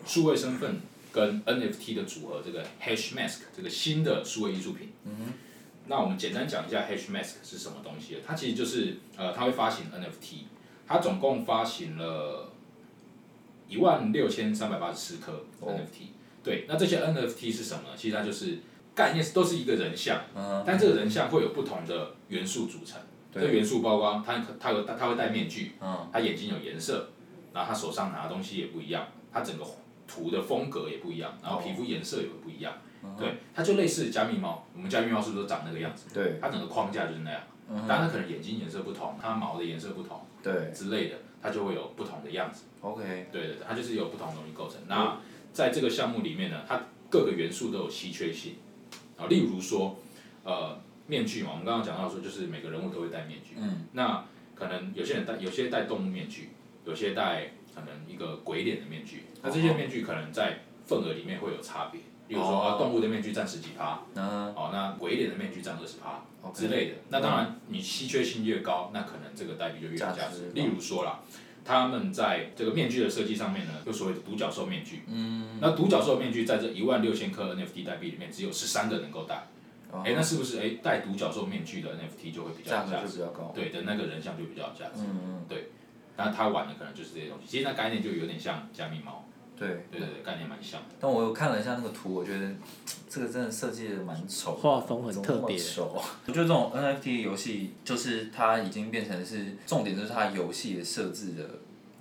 [0.05, 0.79] 数位身份
[1.15, 4.91] 跟 NFT 的组合，这个 Hash Mask 这个新的数位艺术品。
[5.05, 5.31] 嗯
[5.87, 8.17] 那我们简单讲一下 Hash Mask 是什么东西。
[8.25, 10.39] 它其实就是呃，它会发行 NFT，
[10.85, 12.51] 它总共发行了
[13.69, 16.07] 一万六千三百八十四颗哦 NFT。
[16.43, 17.95] 对，那这些 NFT 是什么呢？
[17.95, 18.57] 其实它就是
[18.93, 22.99] 概念都是一个人像，嗯但这个人像会有不同的元素组成。
[23.33, 27.09] 这元素包括它，它有它会戴面具，嗯它眼睛有颜色，
[27.53, 29.63] 然后他手上拿的东西也不一样，它整个
[30.07, 32.73] 图的风格也不一样，然后皮肤颜色也会不一样。
[33.19, 36.11] 对，它就类似加密猫，我们加密猫是不是都长那个样子？
[36.11, 42.63] 对，它整个框架就是那样，嗯当然它可能眼睛颜色不同，它毛的颜色不同对之类的，它就会有不同的样子。
[42.81, 44.79] ，OK，对对对，它就是有不同的东西构成。
[44.87, 45.19] 那
[45.53, 48.55] 在这个项目里面呢，它各个元素都有稀缺性
[49.17, 49.97] 啊，例如说，
[50.43, 53.55] 呃，面具嘛，我们刚刚讲到说，就是每个人物都会戴面具。
[53.57, 53.85] 嗯。
[53.93, 56.49] 那可能有些人戴，有些戴动物面具，
[56.85, 59.25] 有些戴可能一个鬼脸的面具。
[59.45, 66.95] 那这些面具可能在份额里面会有差别，例如说，哦啊，动物的面具占十几趴，嗯哦，那鬼脸的面具占二十趴之类的。
[67.09, 70.49] 那当然，你稀缺性越高，那可能这个代币就越有价价值值。
[70.53, 71.19] 例如说啦，
[71.63, 75.03] 他们在这个面具的设计上面呢，就所谓的独角兽面具。
[75.07, 79.47] 嗯，那独角兽面具在这一万六千颗 NFT 代币里面，只有十三个能够戴。
[79.91, 83.07] 哦哎、那是不是哎戴独角兽面具的 NFT 就会比较有价值？
[83.07, 83.51] 就比较高。
[83.55, 85.01] 对的，那个人像就比较有价值。
[85.01, 85.57] 嗯嗯，
[86.17, 89.25] 那他玩的可能就是这些东西，其实那概念就有点像加密猫，
[89.57, 89.67] 对。
[89.91, 90.87] 对对对，概念蛮像的。
[90.99, 92.49] 但我有看了一下那个图，我觉得
[93.09, 95.57] 这个真的设计的蛮丑的，画风很特别
[96.27, 101.43] 我觉得这种 NFT 游戏，就是它已经变成是重点，就是它游戏的设置的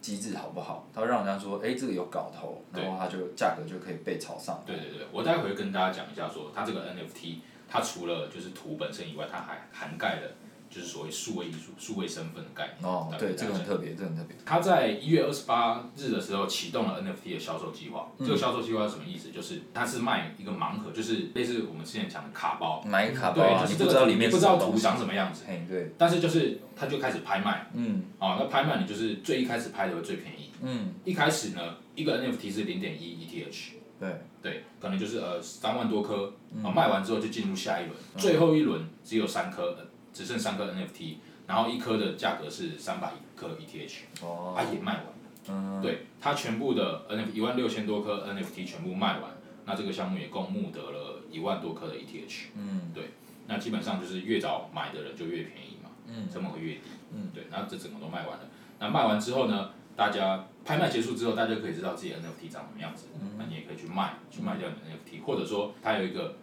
[0.00, 4.62] 机制好不好，它会让人家说，哎、这个有搞头，然后它就价格就可以被炒上。
[4.66, 7.36] 对对对，我待会会跟大家讲一下说，它这个 NFT，
[7.68, 10.30] 它除了就是图本身以外，它还涵盖了
[10.74, 12.90] 就是所谓数位艺术、数位身份的概念。
[12.90, 14.36] 哦，对，这个很特别，这个很特别。
[14.44, 18.08] 他在一月二十八日的时候启动了 NFT 的销售计划。
[18.18, 19.30] 这个销售计划是什么意思？
[19.30, 27.70] 就是它是卖一个盲盒，就是类似我们之前讲的卡包，买一卡包就是这个你不知道里面不知道图长什么样子，嘿，对，但是就是他就开始拍卖。
[27.74, 30.50] 嗯哦，那拍卖你就是最一开始拍的会最便宜。
[30.62, 33.70] 嗯，一开始呢，一个 NFT 是零点一 ETH。
[34.00, 34.10] 对，
[34.42, 45.12] 对，可能就是呃三万多颗，嗯啊、卖完之后就进入下一轮，最后一轮只有三颗，呃只剩三颗 NFT，然后一颗的价格是三百颗 ETH，哦，啊也卖完了，
[45.50, 49.32] 嗯，对，它全部的 NFT 一万六千多颗 NFT 全部卖完，
[49.66, 52.92] 那这个项目也共募得了一万多颗的 ETH，嗯。
[52.94, 53.10] 对
[53.46, 56.26] 那基本上就是越早买的人就越便宜嘛，嗯。
[56.32, 58.48] 成本会越低，嗯，对，然后这整个都卖完了，
[58.78, 63.32] 那卖完之后呢，大家拍卖结束之后，大家可以知道自己的 NFT 长什么样子，嗯。
[63.36, 66.36] 那你也可以去卖，去卖掉你的 NFT，或者说它有一个，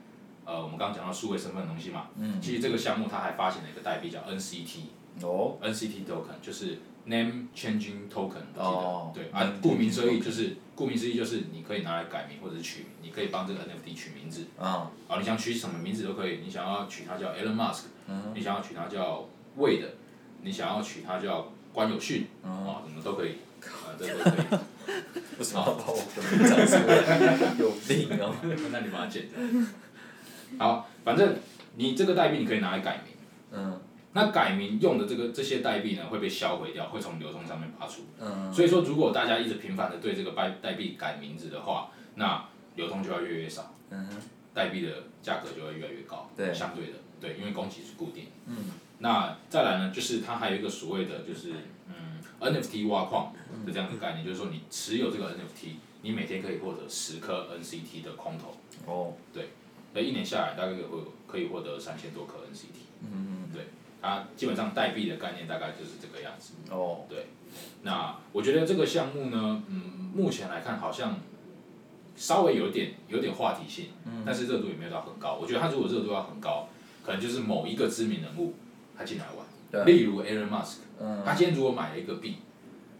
[0.45, 9.11] 呃，我们刚刚讲到数位身份的东西嘛，嗯，其实这个项目它还发行了一个代币叫 NCT，NCT 哦，token 就是 Name Changing Token，我记得，哦。
[9.13, 18.31] 对，啊顾名思义就是顾名思义就是你可以拿来改名或者是取名，你可以帮这个 NFT 取名字，啊，啊，你想取什么名字都可以，你想要取它叫 Elon Musk，、嗯。
[18.35, 19.25] 你想要取它叫
[19.57, 19.85] Wade，
[20.41, 22.51] 你想要取它叫关有训，嗯。
[22.67, 24.59] 啊，什么都可以，啊，这都可以。
[25.37, 27.53] 为什么要把我的名讲出来？
[27.57, 28.35] 有病哦！
[28.71, 29.37] 那你把它剪掉。
[30.57, 31.35] 好，反正
[31.75, 33.13] 你这个代币你可以拿来改名，
[33.51, 33.81] 嗯。
[34.13, 38.01] 那改名用的这个这些代币呢会被销毁掉，会从流通上面拔出。
[38.19, 42.43] 嗯，所以说，如果大家一直频繁的对这个代代币改名字的话，那
[42.75, 44.17] 流通就要越来越少，嗯哼，
[44.53, 46.29] 代币的价格就会越来越高。
[46.35, 46.53] 对。
[46.53, 48.25] 相对的，对，因为供给是固定。
[48.47, 48.71] 嗯。
[48.99, 51.53] 那再来呢，就是它还有一个所谓的就是
[51.87, 53.33] 嗯 NFT 挖矿
[53.65, 59.13] 的这样的概念，就是说你持有这个 NFT，你每天可以获得十颗 NCT 的空投，哦，
[59.93, 62.81] 那一年下来大概会有可以获得三千多颗 NCT。
[63.03, 63.65] 嗯对，
[64.01, 66.53] 它基本上代币的概念大概就是这个样子。
[66.69, 67.27] 哦，对
[67.83, 71.17] 那我觉得这个项目呢，嗯，目前来看好像
[72.15, 75.37] 稍微有点有点话题性，嗯但是热度也没有到很高。
[75.41, 76.69] 我觉得它如果热度要很高，
[77.03, 78.53] 可能就是某一个知名人物
[78.97, 82.37] 他进来玩，对，例如 Elon Musk，嗯他今天如果买了一个币，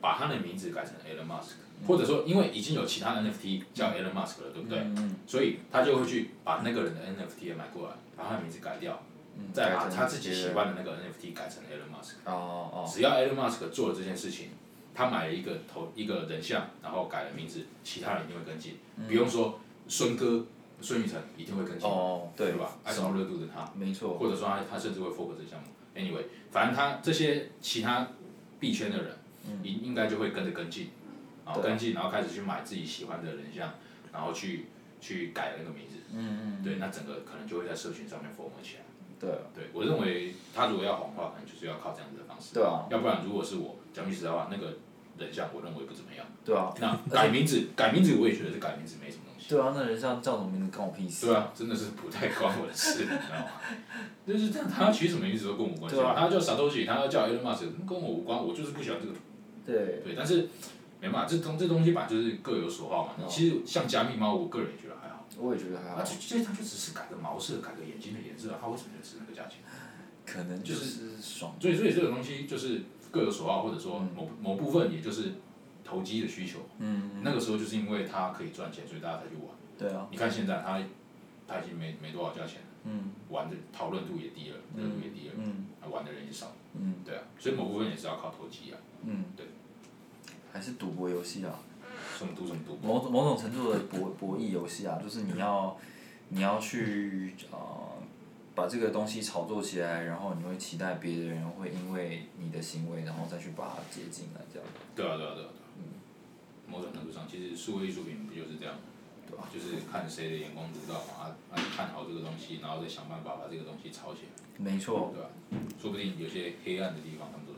[0.01, 1.53] 把他的名字改成 Elon Musk，
[1.87, 4.79] 或者说因为已经有其他 NFT 叫 Elon Musk 了，对不对？
[4.79, 9.01] 嗯所以他就会去把那个人的 NFT 也买过来，把他的名字改掉，
[9.37, 12.13] 嗯，再把他自己喜欢的那个 NFT 改成 Elon Musk。
[12.25, 14.49] 哦哦，只要 Elon Musk 做了这件事情，
[14.93, 20.45] 他买了一个头一个人像，然后改了名字，其他人一定会跟进，比如说孙哥
[20.81, 22.77] 孙宇晨一定会跟进，哦，对吧？
[22.83, 25.67] 爱炒热度的他，没错，或者说他他甚至会 fork 这个项目。
[25.95, 28.07] Anyway，反正他这些其他
[28.59, 29.17] 币圈的人，
[29.63, 30.89] 应应该就会跟着跟进，
[31.59, 33.73] 跟进，然后开始去买自己喜欢的人像，
[34.13, 34.67] 然后去
[35.01, 38.83] 去改那个名字，嗯嗯，对，那整个可能就会在社群上面 form 起来。
[39.19, 42.55] 对啊对我认为他如果要红的话，可能就是要靠这样子的方式。
[42.55, 44.77] 对啊要不然如果是我讲句实在话，那个
[45.19, 46.25] 人像我认为不怎么样。
[46.43, 49.47] 对啊，那改名字，改名字我也觉得是改名字没什么东西。
[49.47, 51.27] 对啊，那人像叫什么名字关我屁事？
[51.27, 53.51] 对啊，真的是不太关我的事，你知道吗？
[54.25, 55.97] 就是这样，他取什么名字都跟我无关系。
[55.97, 59.13] 对啊他叫 Satoshi，他要叫 Elon Musk，跟我无关，我就是不喜欢这个。
[59.63, 60.49] 对，对，但是
[61.01, 63.25] 没办法，这东这东西吧，就是各有所好嘛。
[63.27, 65.25] 其实像加密猫，我个人也觉得还好。
[65.37, 69.57] 我也觉得还啊，好，这这它就只是改个毛色，改个眼睛的颜色，它为什么就值那个价钱？
[70.25, 71.55] 可能就是爽。
[71.59, 75.33] 所以，所以这个东西就是各有所好，或者说某某部分也就是
[75.83, 76.59] 投机的需求。
[76.77, 79.47] 嗯，那个时候就是因为它可以赚钱，所以大家才去玩。
[79.77, 80.79] 对啊，你看现在它
[81.47, 86.53] 它已经没没多少价钱了，嗯玩的讨论度也低了，热度也低了，嗯啊玩的人也少。
[86.75, 88.77] 嗯对啊，所以某部分也是要靠投机啊。
[89.03, 89.47] 嗯，对，
[90.51, 91.59] 还是赌博游戏啊，
[92.17, 92.77] 什么赌什么赌。
[92.85, 95.77] 某种某种程度的博博弈游戏啊，就是你要
[96.29, 97.57] 你要去呃
[98.53, 104.67] 把这个东西炒作起来，然后你会期待别的人会因为你的行为，然后再去把它接进来，这样。
[104.95, 105.49] 对啊，对啊，对啊，对啊。
[106.67, 108.81] 某种程度上，其实数位艺术品不就是这样吗？
[109.29, 115.29] 对吧就是看谁的眼光独到嘛，啊，啊看好这个东西，然后再想办法把这个东西炒起来，没错，对吧？
[115.81, 117.50] 说不定有些黑暗的地方，他们。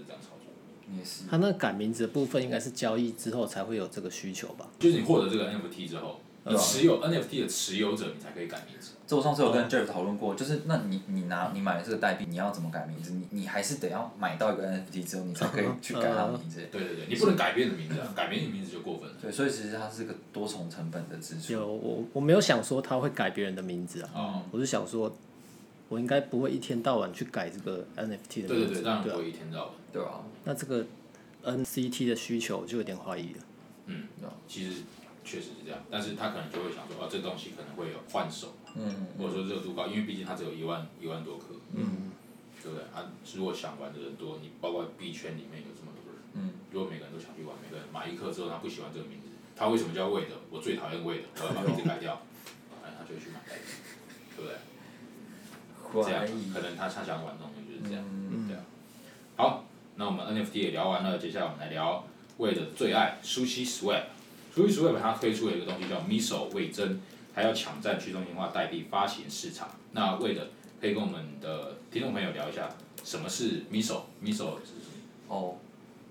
[0.98, 1.24] 也是。
[1.30, 4.68] 他那改名字的部分应该是交易之后才会有这个需求吧？
[4.80, 8.92] 就是你获得这个 NFT 之后，你持有 NFT 的持有者，你才可以改名字。
[9.06, 13.12] 这我上次有跟 Jeff 讨论过，就是那你你拿你买了这个代币，你要怎么改名字？
[13.12, 16.62] 你你还是得要买到一个 NFT 之后，你才可以去改它的名字。
[16.72, 19.16] 对对对，你不能改别人的名字啊，改别人的名字就过分了。
[19.22, 21.52] 对，所以其实它是个多重成本的支出。
[21.52, 25.14] 有我我没有想说他会改别人的名字啊，哦，我是想说，
[25.94, 28.48] 我应该不会一天到晚去改这个 NFT 的名字。
[28.48, 29.74] 对对对，当然不会一天到晚。
[29.94, 30.84] 对啊，那这个
[31.46, 33.40] NCT 的需求，就有点怀疑了。
[33.86, 34.08] 嗯，
[34.48, 34.82] 其实
[35.24, 42.10] 确实是这样，但是他可能就会想说，哦，这东西可能会有换手，嗯，或者说热度高，因为毕竟它只有一万一万多颗，嗯，
[42.64, 42.84] 对不对？
[42.90, 50.34] 啊，如果想玩的人多，你包括币圈里面有这么多人，嗯，如果每个人都想去玩，每个人买一颗之后他不喜欢这个名字，他为什么叫魏的？
[50.50, 52.20] 我最讨厌魏的，我要把名字改掉，
[52.82, 53.70] 哎，他就会去买代币，
[54.36, 54.58] 对不对？
[56.02, 58.62] 这样，可能他他想玩的东西就是这样，嗯对啊。
[59.36, 59.66] 好，
[59.98, 62.06] 那我们 NFT 也聊完了，接下来我们来聊
[62.38, 64.04] 魏的最爱 Sushi Swap。
[64.56, 67.02] Sushi Swap 它推出了一个东西叫 Miso 味增，
[67.36, 69.70] 它要抢占去中心化代币发行市场。
[69.92, 72.70] 那魏的可以跟我们的听众朋友聊一下，
[73.04, 74.94] 什么是 Miso？Miso 是什么？
[75.28, 75.56] 哦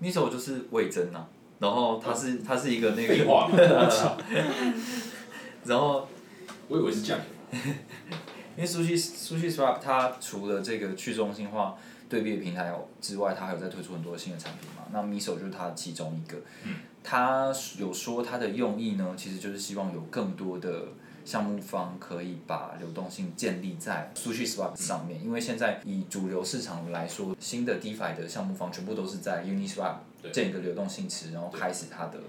[0.01, 1.25] ，miso 就是味增呐，
[1.59, 3.49] 然后它是它是一个那个，废话，
[5.65, 6.07] 然后
[6.67, 7.59] 我以为是酱油。
[8.55, 11.75] 因为 Sushi Sushi Swap 它除了这个去中心化
[12.09, 14.83] 对比的平台之外，它还有在推出很多新的产品嘛。
[14.91, 16.37] 那 Miso 就是它其中一个。
[17.03, 20.85] 它有说它的用意呢，其实就是希望有更多的
[21.25, 29.95] 项目方可以把流动性建立在 Sushi Swap 上面，因为现在以主流市场来说，新的 DeFi 的项目方全部都是在 Uniswap
[30.31, 32.19] 建一个流动性池，然后开始它的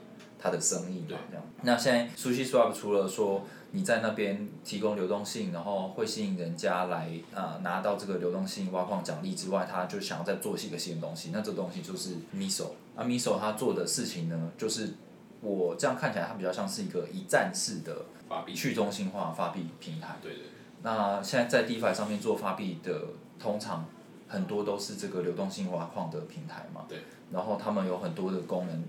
[0.40, 1.44] 它的生意嘛对这样。
[1.62, 11.30] 那现在 Sushi Swap 除了说你在那边提供流动性，然后会吸引人家来呃拿到这个流动性挖矿奖励之外，他就想要再做一个新的东西。
[11.32, 12.66] 那这东西就是 Miso。
[12.94, 14.94] 那 Miso 他做的事情呢，就是
[15.40, 18.54] 我这样看起来，它比较像是一个一站式的发币。
[18.54, 20.18] 去中心化发币平台。
[20.22, 20.46] 对对对。
[20.84, 23.02] 那现在在 DeFi 上面做发币的，
[23.40, 23.84] 通常
[24.28, 26.84] 很多都是这个流动性挖矿的平台嘛。
[26.88, 26.98] 对。
[27.32, 28.84] 然后他们有很多的功能，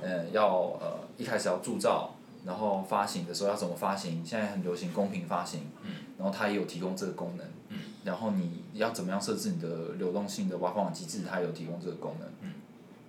[0.00, 0.48] 呃，要
[0.80, 4.24] 呃一开始要铸造，然后发行的时候要怎么发行？
[4.24, 5.62] 现在很流行公平发行。
[5.82, 5.92] 嗯。
[6.18, 7.46] 然后它也有提供这个功能。
[7.68, 7.78] 嗯。
[8.04, 11.22] 然后你要怎么样设置你的流动性的挖矿机制？
[11.28, 12.28] 它有提供这个功能。
[12.42, 12.52] 嗯。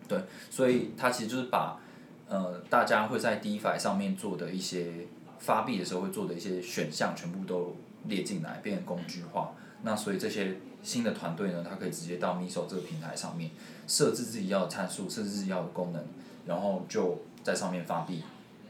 [0.07, 1.79] 对，所以它其实就是把
[2.27, 5.07] 呃大家会在 DeFi 上面做的一些
[5.39, 9.53] 发币的时候会做的一些选项，全部都列进来，变成工具化。
[9.83, 13.51] 那所以这些新的团队呢，它可以直接到 Miso 这个平台上面
[13.87, 16.03] 设置自己要的参数，设置自己要的功能，
[16.45, 18.21] 然后就在上面发币，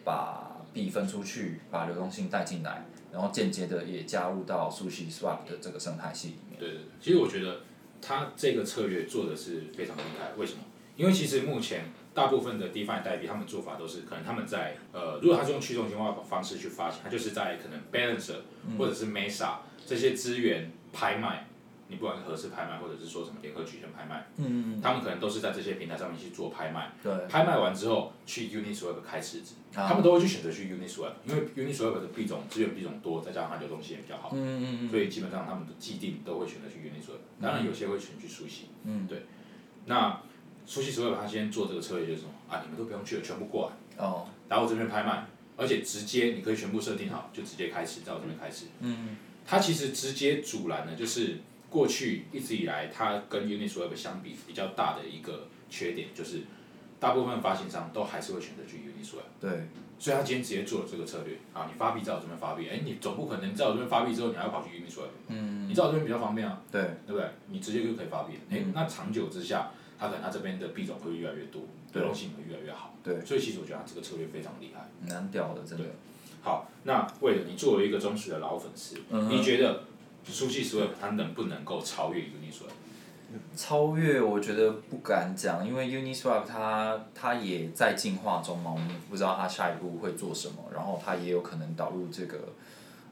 [0.05, 6.59] 把币分出去，把流动性带进来，然后间接的也加入到 Sushi Swap 的这个生态系里面。
[6.59, 7.61] 对对对，其实我觉得
[8.01, 10.31] 他这个策略做的是非常厉害。
[10.37, 10.59] 为什么？
[10.97, 18.35] 因为其实目前大部分的 DeFi 代币，他们做法都是可能他们在呃，如果他是用去中心化的方式去发行，他就是在可能 Balancer
[18.77, 19.55] 或者是 Mesa
[19.85, 21.47] 这些资源拍卖，
[21.91, 26.93] 你不管是合适拍卖或者是说什么联合举权拍卖，嗯嗯他们可能都是在这些平台上面去做拍卖。
[27.03, 27.11] 对。
[27.27, 34.31] 拍卖完之后去 Uniswap 开池子，啊他们都会去选择去 Uniswap，因为 Uniswap 的币种资源币种多，再加上它流动性也比较好。
[34.33, 38.69] 嗯嗯嗯所以基本上他们的既定都会选择去 Uniswap，当然有些会选去苏西。
[38.85, 39.25] 嗯对。
[39.85, 40.21] 那
[40.65, 42.61] 苏西 Swap 他先做这个策略就是什么啊？
[42.63, 45.25] 你们都不用去了，全部过来，哦来我这边拍卖，
[45.57, 48.67] 而且直接你可以全部设定好，就直接开始在我这边开始。
[48.79, 51.39] 嗯它其实直接阻拦的就是
[51.71, 56.41] 过去一直以来它跟 Uniswap 相比比较大的一个缺点，就是
[56.99, 59.23] 大部分发行商都还是会选择去 Uniswap。
[59.39, 59.67] 对。
[59.97, 61.37] 所以他今天直接做了这个策略。
[61.53, 65.69] 啊，你发币在我这边发币，哎，你总不可能在我这边发币之后，你还要跑去 Uniswap，嗯。
[65.69, 66.81] 你在我这边比较方便啊，对。
[67.07, 67.25] 对不对？
[67.47, 68.71] 你直接就可以发币，哎、嗯。
[68.75, 72.01] 那长久之下，它可能它这边的币种会越来越多，对。
[72.01, 74.89] 流动性会越来越好，对，所以其实我觉得他这个策略非常厉害。
[75.07, 75.85] 难屌的，真的。
[76.41, 79.83] 好，那为了你作为一个忠实的老粉丝，嗯你觉得
[80.25, 82.71] 苏系 Swap 它能不能够超越 Uniswap？
[83.55, 92.37] 超越我觉得不敢讲，因为 Uniswap 它它也在进化中嘛，我们不知道它下一步会做什么，然后它也有可能导入这个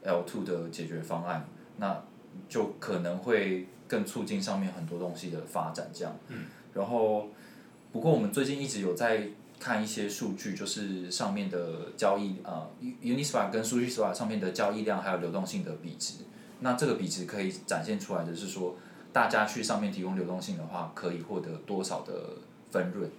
[0.04, 1.46] L2 的解决方案，
[1.78, 2.02] 那
[2.48, 6.14] 就可能会更促进上面很多东西的发展这样。
[6.28, 6.44] 嗯。
[6.74, 7.28] 然后，
[7.90, 9.26] 不过我们最近一直有在
[9.58, 12.70] 看一些数据，就是上面的交易呃
[13.02, 16.14] ，Uniswap 跟 SushiSwap 上面的交易量还有流动性的比值，
[16.60, 18.76] 那这个比值可以展现出来的是说。
[19.12, 22.12] 大家去上面提供流动性的话，可以获得多少的
[22.70, 23.10] 分润？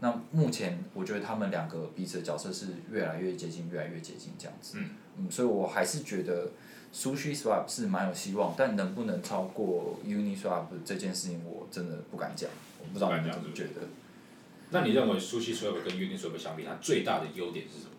[0.00, 4.76] 那目前我觉得他们两个彼此的角色是越来越接近，越来越接近这样子。
[4.76, 4.90] 嗯。
[5.18, 6.50] 嗯，所以我还是觉得
[6.92, 12.50] Sushi Swap 是蛮有希望，但能不能超过 Uniswap 这件事情，我真的不敢讲。
[12.80, 13.82] 我不知道你们怎么觉得？
[14.70, 17.92] 那你认为 Sushi Swap 跟 Uniswap 相比，它最大的优点是什么？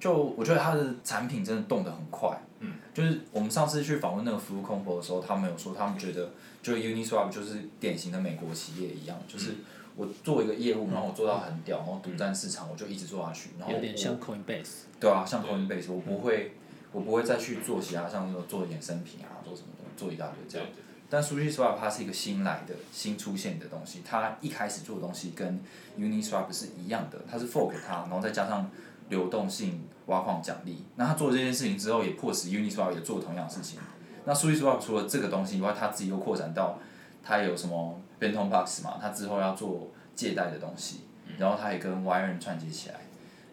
[0.00, 2.36] 就我觉得它的产品真的动得很快。
[2.58, 2.72] 嗯。
[2.92, 6.30] 就是我们上次去访问那个服务 Combo 的时候，他们有说，他们觉得
[6.62, 9.54] 就 Uniswap 就是典型的美国企业一样，就是
[9.96, 14.84] 我做一个业务，然后我做到很屌，然后独占市场，我就一直做下去，然后有点像 Coinbase。
[14.98, 16.54] 对啊，像 Coinbase，我不会，
[16.92, 20.66] 我不会再去做其他像那种做衍生品啊，做什么的，做一大堆这样。
[21.08, 25.60] 但 SushiSwap 它是一个新来的、新出现的东西，它一开始做的东西跟
[25.98, 28.70] Uniswap 是一样的，它是 fork 它，然后再加上
[29.10, 30.82] 流动性挖矿奖励。
[30.96, 33.78] 那他做这件事情之后，也迫使 Uniswap 也做同样的事情。
[34.24, 36.78] 那 SushiSwap 除了这个东西以外，他自己又扩展到
[37.22, 41.00] 他有什么 Benton Box 嘛，他之后要做借贷的东西，
[41.36, 42.94] 然后他也跟 Wire 串接起来，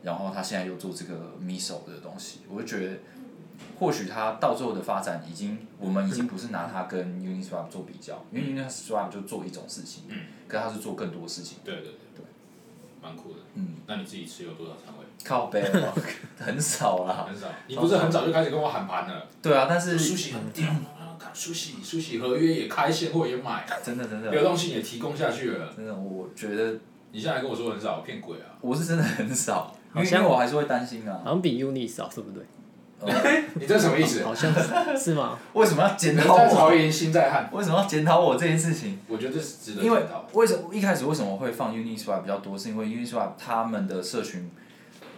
[0.04, 2.98] 然后他现在又做这个 Miso 的东西，我就觉得。
[3.80, 11.58] 或许它到最后的发展已经，我们已经不是拿它跟 Uniswap 做比较，因为 Uniswap 就做一种事情，嗯，可它是做更多事情。
[11.64, 12.26] 对对对对，
[13.02, 13.40] 蛮酷的。
[13.56, 15.06] 嗯，那你自己持有多少仓位？
[15.24, 15.64] 靠背，
[16.40, 17.26] 很少啦。
[17.28, 17.48] 很少。
[17.68, 19.26] 你不是很早就开始跟我喊盘了？
[19.42, 19.98] 对啊，但是。
[19.98, 21.18] 苏喜很屌啊！
[21.20, 24.32] 看苏喜，苏喜合约也开，现货也买，真的真的。
[24.32, 25.74] 流动性也提供下去了。
[25.76, 26.76] 真的，我觉得。
[27.10, 28.52] 你现在跟我说很少，骗鬼啊！
[28.60, 31.22] 我是真的很少，因为我还是会担心啊。
[31.24, 32.44] 好像比 Uni 少，对不对？
[33.56, 34.24] 你这什么意思？
[34.26, 35.40] 好像是是吗？
[35.54, 36.38] 为什么要检讨我？
[36.38, 37.50] 在曹营心在汉。
[37.54, 39.00] 为什么要检讨我这件事情？
[39.08, 40.02] 我觉得这是值得因为
[40.34, 42.58] 为什么一开始为什么会放 Uniswap 比较多？
[42.58, 44.52] 是因为 Uniswap 他们的社群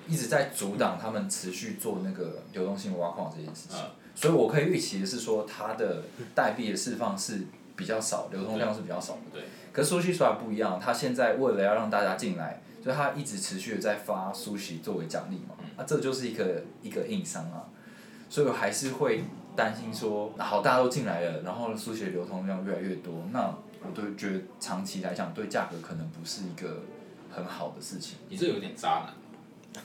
[0.10, 3.78] 一直在阻挡他们持续做那个流动性挖矿这件事情。
[4.15, 6.04] 所以我可以预期的是说，它的
[6.36, 7.45] 代币的释放是
[7.78, 9.19] 比较少，流通量是比较少的。
[9.32, 9.43] 对。
[9.72, 15.56] 可是 Sushi 不一样，它现在为了要让大家进来，所以它一直持续的在发 Sushi 作为奖励嘛。
[15.78, 17.63] 啊，这就是一个一个硬伤啊。
[18.30, 19.24] 所以我还是会
[19.56, 26.84] 担心说，好，大家都进来了，然后书写流通量越来越多，那我都觉得长期来讲对价格可能不是一个
[27.32, 28.17] 很好的事情。
[28.28, 29.13] 你这有点渣男。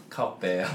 [0.08, 0.70] 靠背啊！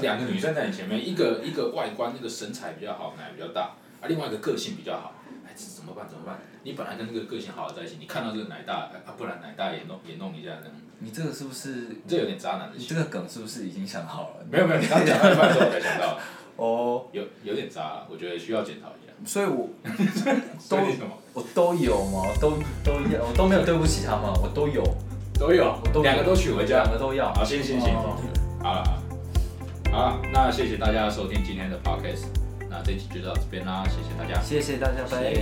[0.00, 5.14] 两个女生在你前面，一个一个外观那个身材比较好，奶比较大，啊，另外一个个性比较好，
[5.46, 6.06] 哎，这怎么办？
[6.08, 6.38] 怎么办？
[6.62, 10.74] 你本来跟那个个性好的在一起，你看到这个奶大，啊，不然奶大也弄也弄一下这样。
[11.00, 11.88] 你这个是不是？
[12.08, 12.76] 这有点渣男的。
[12.76, 14.46] 你这个梗是不是已经想好了？
[14.50, 16.18] 没有没有，你刚讲到一半之后我才想到。
[16.56, 19.12] 哦，有有点渣，我觉得需要检讨一下。
[19.26, 19.68] 所以我
[20.70, 20.78] 都
[21.34, 22.52] 我都有嘛，都
[22.84, 24.82] 都要，我都没有对不起他们，我都有，
[25.38, 27.32] 都有，两个都娶回家，两个都要。
[27.34, 27.92] 好，行行行，
[28.64, 28.82] 好了
[29.92, 32.24] 好了，那谢谢大家收听今天的 podcast，
[32.70, 35.34] 那这期就到这边啦，谢谢大家，谢谢大家，拜。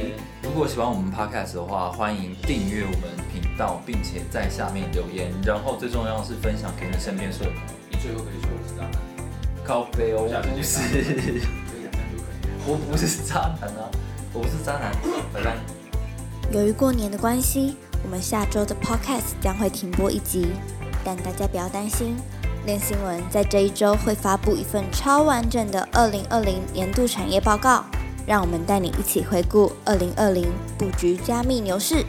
[0.43, 7.75] 如果喜欢我们 podcast 的话，欢迎订阅我们频道，并且在下面留言，然后最重要的是分享给你身边所有朋友。
[7.93, 8.93] 你最后可以说我是渣男。
[9.65, 10.81] 靠背哦，不是，
[12.67, 13.89] 我不是渣男啊，
[14.33, 14.93] 我不是渣男，
[15.33, 15.57] 拜拜。
[16.51, 20.49] 由于过年的关系，我们下周的 podcast 将会停播一集，
[21.05, 22.17] 但大家不要担心，
[22.65, 27.85] 练新闻在这一周会发布一份超完整的二零二零年度产业报告，
[28.25, 30.47] 让我们带你一起回顾二零二零
[30.79, 32.05] 布局加密牛市。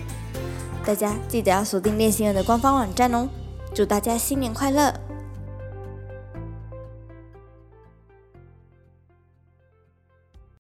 [0.86, 3.28] 大家记得要锁定练新闻的官方网站哦，
[3.74, 4.94] 祝大家新年快乐！